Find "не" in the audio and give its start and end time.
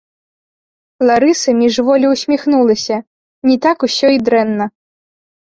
3.51-3.55